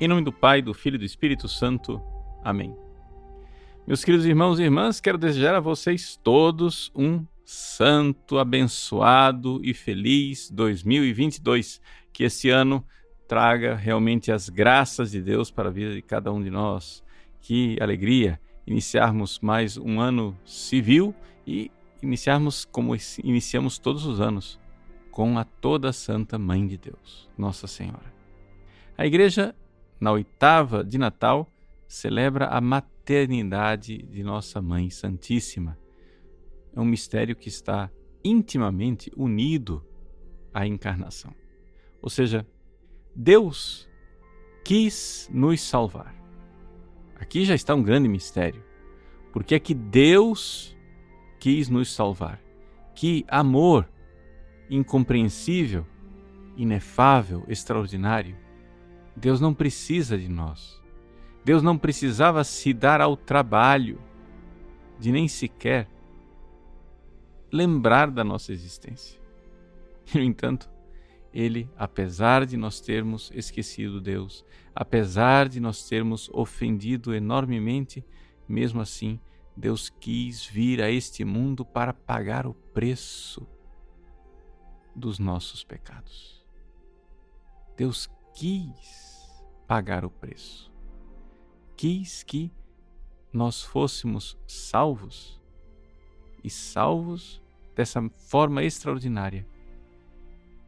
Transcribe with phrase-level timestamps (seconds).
[0.00, 2.00] Em nome do Pai, do Filho e do Espírito Santo.
[2.42, 2.74] Amém.
[3.86, 10.50] Meus queridos irmãos e irmãs, quero desejar a vocês todos um santo, abençoado e feliz
[10.50, 11.82] 2022.
[12.14, 12.82] Que este ano
[13.28, 17.04] traga realmente as graças de Deus para a vida de cada um de nós.
[17.42, 21.14] Que alegria iniciarmos mais um ano civil
[21.46, 21.70] e
[22.02, 24.58] iniciarmos como iniciamos todos os anos,
[25.10, 28.10] com a toda santa Mãe de Deus, Nossa Senhora.
[28.96, 29.54] A igreja,
[30.00, 31.52] na oitava de Natal,
[31.86, 35.78] celebra a maternidade de Nossa Mãe Santíssima.
[36.74, 37.90] É um mistério que está
[38.24, 39.84] intimamente unido
[40.54, 41.34] à encarnação.
[42.00, 42.46] Ou seja,
[43.14, 43.88] Deus
[44.64, 46.14] quis nos salvar.
[47.16, 48.64] Aqui já está um grande mistério.
[49.32, 50.76] Porque é que Deus
[51.38, 52.40] quis nos salvar?
[52.94, 53.88] Que amor
[54.68, 55.86] incompreensível,
[56.56, 58.36] inefável, extraordinário.
[59.16, 60.80] Deus não precisa de nós.
[61.44, 64.00] Deus não precisava se dar ao trabalho
[64.98, 65.88] de nem sequer
[67.52, 69.20] lembrar da nossa existência.
[70.12, 70.68] No entanto,
[71.32, 74.44] ele, apesar de nós termos esquecido Deus,
[74.74, 78.04] apesar de nós termos ofendido enormemente,
[78.48, 79.20] mesmo assim,
[79.56, 83.46] Deus quis vir a este mundo para pagar o preço
[84.94, 86.44] dos nossos pecados.
[87.76, 90.72] Deus quis pagar o preço.
[91.76, 92.52] Quis que
[93.32, 95.40] nós fôssemos salvos
[96.42, 97.40] e salvos
[97.74, 99.46] dessa forma extraordinária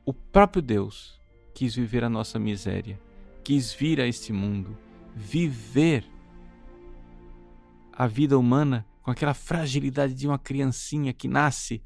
[0.05, 1.21] o próprio Deus
[1.55, 3.01] quis viver a nossa miséria,
[3.45, 4.77] quis vir a este mundo,
[5.15, 6.05] viver
[7.93, 11.85] a vida humana com aquela fragilidade de uma criancinha que nasce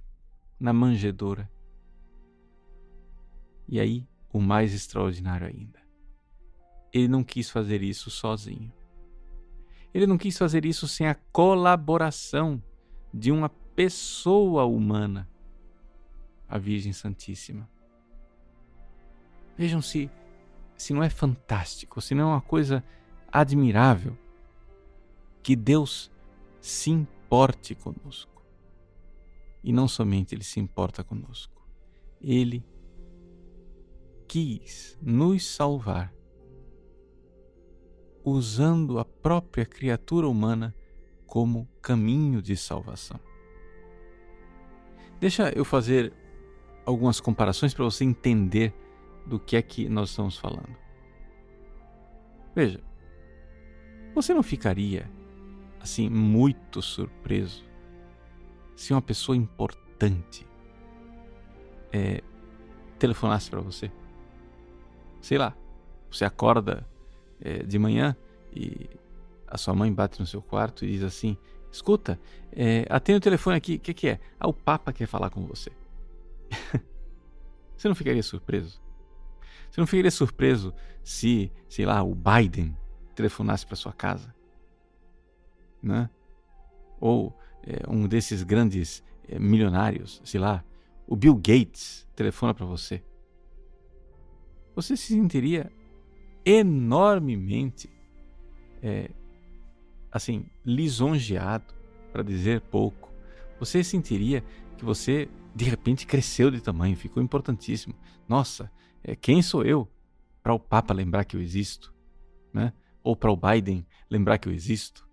[0.58, 1.50] na manjedoura.
[3.68, 5.80] E aí, o mais extraordinário ainda.
[6.92, 8.70] Ele não quis fazer isso sozinho.
[9.94, 12.62] Ele não quis fazer isso sem a colaboração
[13.12, 15.26] de uma pessoa humana,
[16.46, 17.66] a Virgem Santíssima.
[19.56, 20.10] Vejam se,
[20.76, 22.84] se não é fantástico, se não é uma coisa
[23.32, 24.18] admirável
[25.42, 26.10] que Deus
[26.60, 28.44] se importe conosco.
[29.64, 31.66] E não somente Ele se importa conosco,
[32.20, 32.62] Ele
[34.26, 36.12] quis nos salvar
[38.24, 40.74] usando a própria criatura humana
[41.26, 43.20] como caminho de salvação.
[45.20, 46.12] Deixa eu fazer
[46.84, 48.74] algumas comparações para você entender
[49.24, 50.76] do que é que nós estamos falando.
[52.54, 52.82] Veja,
[54.14, 55.10] você não ficaria
[55.80, 57.64] assim muito surpreso
[58.74, 60.46] se uma pessoa importante
[61.92, 62.22] é,
[62.98, 63.90] telefonasse para você?
[65.26, 65.56] Sei lá,
[66.08, 66.86] você acorda
[67.40, 68.14] é, de manhã
[68.54, 68.88] e
[69.44, 71.36] a sua mãe bate no seu quarto e diz assim:
[71.68, 72.16] Escuta,
[72.52, 74.20] é, atende o telefone aqui, o que, que é?
[74.38, 75.72] Ah, o Papa quer falar com você.
[77.76, 78.80] você não ficaria surpreso?
[79.68, 80.72] Você não ficaria surpreso
[81.02, 82.76] se, sei lá, o Biden
[83.16, 84.32] telefonasse para sua casa?
[85.82, 86.08] Né?
[87.00, 90.64] Ou é, um desses grandes é, milionários, sei lá,
[91.04, 93.02] o Bill Gates telefona para você.
[94.76, 95.72] Você se sentiria
[96.44, 97.90] enormemente,
[98.82, 99.10] é,
[100.12, 101.74] assim, lisonjeado,
[102.12, 103.10] para dizer pouco.
[103.58, 104.44] Você sentiria
[104.76, 107.94] que você de repente cresceu de tamanho, ficou importantíssimo.
[108.28, 108.70] Nossa,
[109.02, 109.90] é, quem sou eu
[110.42, 111.92] para o Papa lembrar que eu existo?
[112.52, 112.72] Né?
[113.02, 115.08] Ou para o Biden lembrar que eu existo?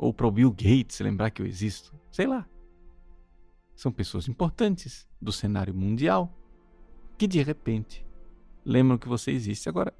[0.00, 1.94] Ou para o Bill Gates lembrar que eu existo?
[2.10, 2.48] Sei lá.
[3.76, 6.36] São pessoas importantes do cenário mundial
[7.16, 8.04] que de repente
[8.64, 9.68] lembram que você existe.
[9.68, 9.92] Agora,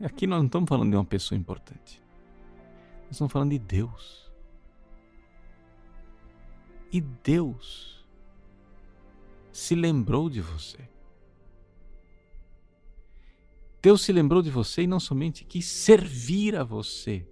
[0.00, 2.02] aqui nós não estamos falando de uma pessoa importante.
[3.04, 4.30] Nós estamos falando de Deus.
[6.92, 8.06] E Deus
[9.52, 10.88] se lembrou de você.
[13.82, 17.26] Deus se lembrou de você e não somente quis servir a você,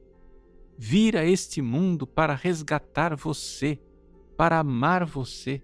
[0.78, 3.78] vir a este mundo para resgatar você,
[4.36, 5.60] para amar você,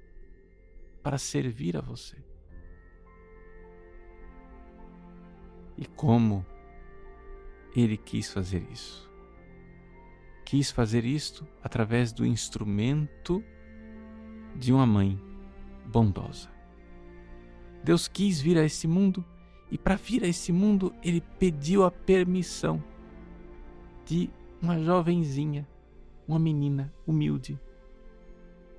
[1.02, 2.29] para servir a você.
[5.80, 6.44] E como
[7.74, 9.10] ele quis fazer isso?
[10.44, 13.42] Quis fazer isto através do instrumento
[14.54, 15.18] de uma mãe
[15.86, 16.50] bondosa.
[17.82, 19.24] Deus quis vir a este mundo
[19.70, 22.82] e para vir a esse mundo, ele pediu a permissão
[24.04, 24.28] de
[24.60, 25.66] uma jovenzinha,
[26.26, 27.58] uma menina humilde,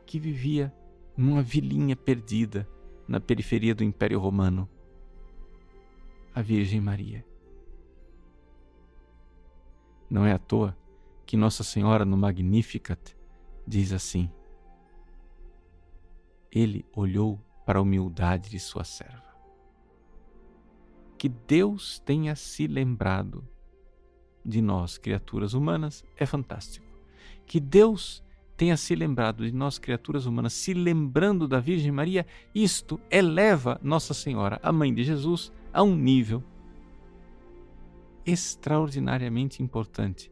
[0.06, 0.71] que vivia
[1.15, 2.68] numa vilinha perdida
[3.07, 4.69] na periferia do Império Romano,
[6.33, 7.25] a Virgem Maria.
[10.10, 10.78] Não é à toa
[11.25, 13.16] que Nossa Senhora no Magnificat
[13.66, 14.30] diz assim:
[16.51, 19.31] Ele olhou para a humildade de sua serva.
[21.18, 23.48] Que Deus tenha se lembrado
[24.44, 26.86] de nós, criaturas humanas, é fantástico.
[27.45, 28.24] Que Deus
[28.57, 34.13] tenha se lembrado de nós, criaturas humanas, se lembrando da Virgem Maria, isto eleva Nossa
[34.13, 36.44] Senhora, a mãe de Jesus, a um nível
[38.25, 40.31] extraordinariamente importante.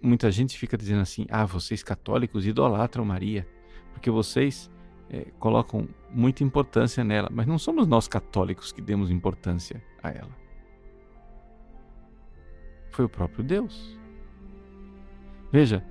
[0.00, 3.46] Muita gente fica dizendo assim: ah, vocês católicos idolatram Maria,
[3.92, 4.70] porque vocês
[5.10, 10.36] é, colocam muita importância nela, mas não somos nós católicos que demos importância a ela.
[12.90, 13.98] Foi o próprio Deus.
[15.52, 15.84] Veja,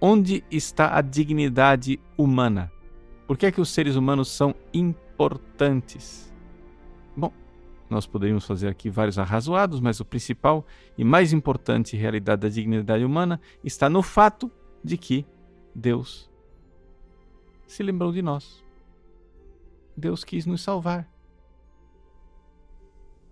[0.00, 2.72] onde está a dignidade humana?
[3.26, 6.32] Por que é que os seres humanos são importantes?
[7.88, 10.66] Nós poderíamos fazer aqui vários arrazoados, mas o principal
[10.98, 14.50] e mais importante realidade da dignidade humana está no fato
[14.82, 15.26] de que
[15.74, 16.30] Deus
[17.66, 18.64] se lembrou de nós.
[19.96, 21.08] Deus quis nos salvar.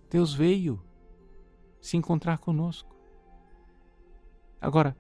[0.09, 0.81] Deus veio
[1.81, 2.95] se encontrar conosco.
[4.61, 4.97] Agora,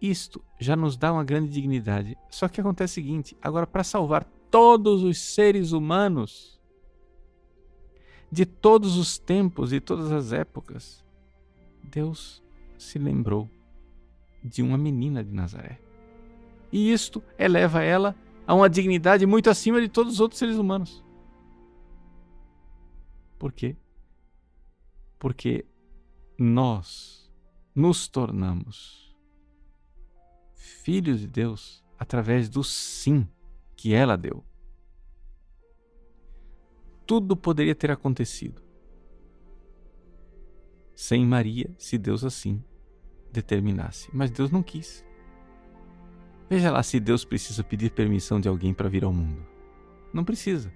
[0.00, 2.16] isto já nos dá uma grande dignidade.
[2.30, 6.59] Só que acontece o seguinte: agora, para salvar todos os seres humanos,
[8.30, 11.04] de todos os tempos e todas as épocas,
[11.82, 12.42] Deus
[12.78, 13.50] se lembrou
[14.42, 15.80] de uma menina de Nazaré.
[16.72, 18.14] E isto eleva ela
[18.46, 21.04] a uma dignidade muito acima de todos os outros seres humanos.
[23.38, 23.76] Por quê?
[25.18, 25.66] Porque
[26.38, 27.30] nós
[27.74, 29.16] nos tornamos
[30.54, 33.26] filhos de Deus através do sim
[33.76, 34.44] que ela deu
[37.10, 38.62] tudo poderia ter acontecido.
[40.94, 42.62] Sem Maria, se Deus assim
[43.32, 44.08] determinasse.
[44.12, 45.04] Mas Deus não quis.
[46.48, 49.44] Veja lá se Deus precisa pedir permissão de alguém para vir ao mundo.
[50.14, 50.72] Não precisa.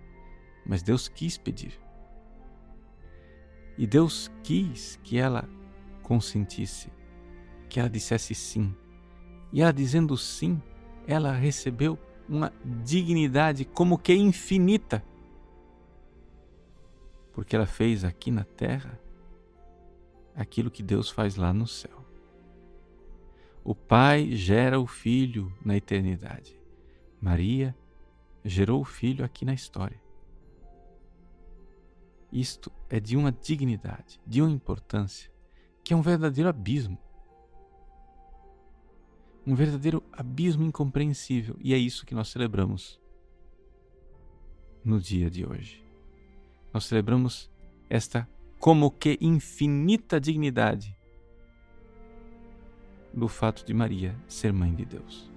[0.67, 1.81] Mas Deus quis pedir.
[3.79, 5.49] E Deus quis que ela
[6.03, 6.91] consentisse,
[7.69, 8.75] que ela dissesse sim.
[9.53, 10.61] E ela dizendo sim,
[11.07, 11.97] ela recebeu
[12.29, 12.53] uma
[12.83, 15.01] dignidade como que infinita
[17.35, 18.99] porque ela fez aqui na terra
[20.35, 22.05] aquilo que Deus faz lá no céu.
[23.63, 26.59] O Pai gera o Filho na eternidade.
[27.21, 27.77] Maria
[28.45, 30.01] gerou o Filho aqui na história.
[32.31, 35.31] Isto é de uma dignidade, de uma importância,
[35.83, 36.99] que é um verdadeiro abismo.
[39.47, 41.57] Um verdadeiro abismo incompreensível.
[41.61, 43.01] E é isso que nós celebramos
[44.85, 45.84] no dia de hoje
[46.75, 47.49] nós celebramos
[47.89, 48.29] esta
[48.59, 50.99] como que infinita dignidade
[53.13, 55.31] do fato de Maria ser mãe de Deus.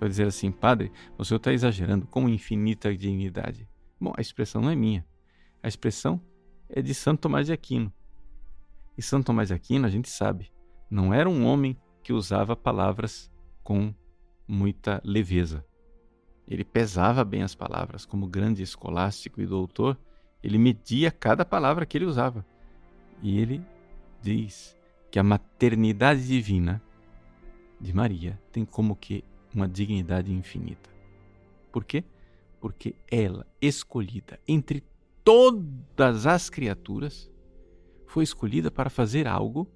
[0.00, 3.68] Vai dizer assim, padre, o senhor está exagerando, com infinita dignidade.
[4.00, 5.06] Bom, a expressão não é minha.
[5.62, 6.20] A expressão
[6.68, 7.92] é de Santo Tomás de Aquino.
[8.98, 10.50] E Santo Tomás de Aquino, a gente sabe,
[10.90, 13.30] não era um homem que usava palavras
[13.62, 13.94] com
[14.48, 15.64] muita leveza.
[16.48, 19.98] Ele pesava bem as palavras, como grande escolástico e doutor,
[20.46, 22.46] ele media cada palavra que ele usava.
[23.20, 23.60] E ele
[24.22, 24.76] diz
[25.10, 26.80] que a maternidade divina
[27.80, 30.88] de Maria tem como que uma dignidade infinita.
[31.72, 32.04] Por quê?
[32.60, 34.84] Porque ela, escolhida entre
[35.24, 37.28] todas as criaturas,
[38.06, 39.68] foi escolhida para fazer algo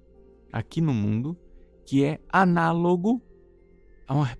[0.53, 1.37] aqui no mundo
[1.85, 3.21] que é análogo
[4.07, 4.37] a uma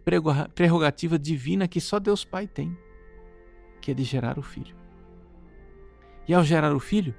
[0.56, 2.78] prerrogativa divina que só Deus Pai tem,
[3.82, 4.81] que é de gerar o filho.
[6.28, 7.14] E ao gerar o filho,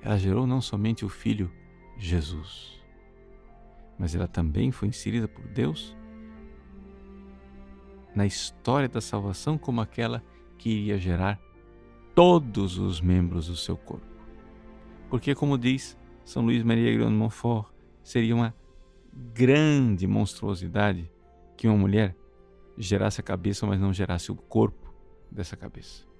[0.00, 1.50] ela gerou não somente o filho
[1.96, 2.82] Jesus,
[3.98, 5.96] mas ela também foi inserida por Deus
[8.14, 10.22] na história da salvação como aquela
[10.56, 11.40] que iria gerar
[12.14, 14.06] todos os membros do seu corpo.
[15.10, 18.54] Porque, como diz São Luís Maria Grande de Montfort, seria uma
[19.32, 21.10] grande monstruosidade
[21.56, 22.16] que uma mulher
[22.76, 24.92] gerasse a cabeça, mas não gerasse o corpo
[25.30, 26.13] dessa cabeça.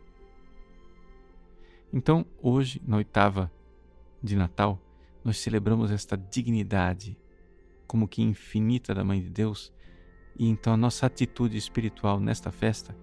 [1.92, 3.50] Então, hoje, na oitava
[4.22, 4.80] de Natal,
[5.24, 7.16] nós celebramos esta dignidade
[7.86, 9.72] como que infinita da Mãe de Deus,
[10.36, 12.96] e então a nossa atitude espiritual nesta festa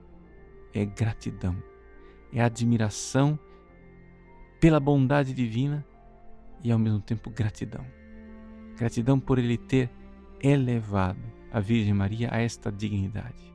[0.73, 1.61] é gratidão,
[2.33, 3.39] é admiração
[4.59, 5.85] pela bondade divina
[6.63, 7.85] e ao mesmo tempo gratidão.
[8.77, 9.89] Gratidão por ele ter
[10.41, 11.21] elevado
[11.51, 13.53] a Virgem Maria a esta dignidade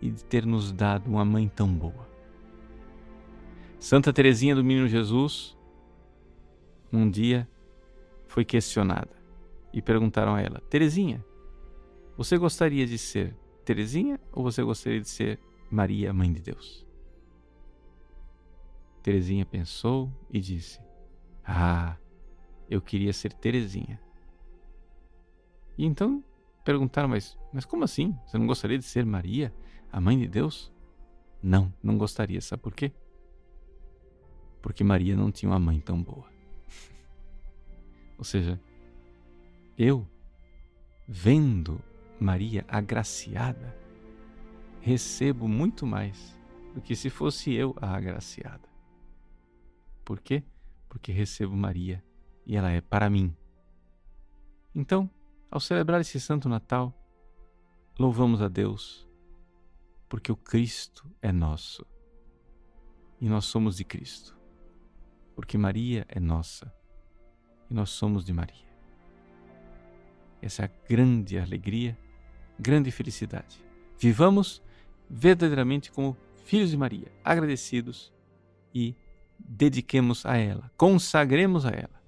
[0.00, 2.08] e de ter nos dado uma mãe tão boa.
[3.80, 5.56] Santa Teresinha do Menino Jesus,
[6.92, 7.48] um dia,
[8.26, 9.10] foi questionada
[9.72, 11.24] e perguntaram a ela: Teresinha,
[12.16, 15.38] Você gostaria de ser Terezinha ou você gostaria de ser
[15.70, 16.84] Maria, mãe de Deus?
[19.00, 20.80] Terezinha pensou e disse:
[21.44, 21.96] Ah,
[22.68, 24.00] eu queria ser Terezinha.
[25.78, 26.24] E então
[26.64, 28.18] perguntaram: mas, mas como assim?
[28.26, 29.54] Você não gostaria de ser Maria,
[29.92, 30.72] a mãe de Deus?
[31.40, 32.40] Não, não gostaria.
[32.40, 32.92] Sabe por quê?
[34.62, 36.26] Porque Maria não tinha uma mãe tão boa.
[38.18, 38.60] Ou seja,
[39.76, 40.06] eu,
[41.06, 41.80] vendo
[42.20, 43.76] Maria agraciada,
[44.80, 46.36] recebo muito mais
[46.74, 48.68] do que se fosse eu a agraciada.
[50.04, 50.42] Por quê?
[50.88, 52.02] Porque recebo Maria
[52.46, 53.36] e ela é para mim.
[54.74, 55.10] Então,
[55.50, 56.94] ao celebrar esse Santo Natal,
[57.98, 59.06] louvamos a Deus,
[60.08, 61.84] porque o Cristo é nosso
[63.20, 64.37] e nós somos de Cristo,
[65.38, 66.74] porque Maria é nossa
[67.70, 68.66] e nós somos de Maria.
[70.42, 71.96] Essa é a grande alegria,
[72.58, 73.64] grande felicidade.
[73.96, 74.60] Vivamos
[75.08, 78.12] verdadeiramente como filhos de Maria, agradecidos
[78.74, 78.96] e
[79.38, 82.02] dediquemos a ela, consagremos a ela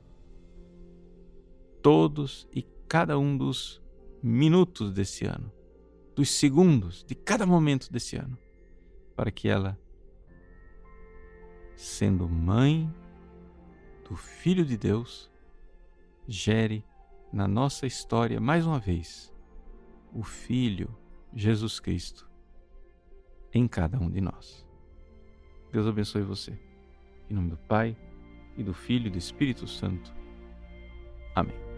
[1.80, 3.80] todos e cada um dos
[4.20, 5.52] minutos desse ano,
[6.16, 8.36] dos segundos de cada momento desse ano,
[9.14, 9.78] para que ela,
[11.76, 12.92] sendo mãe
[14.10, 15.30] do Filho de Deus,
[16.26, 16.84] gere
[17.32, 19.32] na nossa história mais uma vez
[20.12, 20.92] o Filho
[21.32, 22.28] Jesus Cristo
[23.54, 24.66] em cada um de nós.
[25.70, 26.58] Deus abençoe você.
[27.30, 27.96] Em nome do Pai,
[28.56, 30.12] e do Filho e do Espírito Santo.
[31.36, 31.69] Amém.